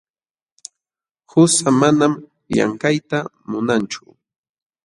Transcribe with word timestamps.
Qusaa 1.29 1.73
manam 1.79 2.13
llamkayta 2.53 3.17
munanchu. 3.49 4.03